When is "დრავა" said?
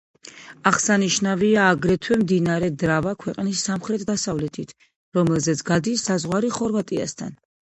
2.85-3.13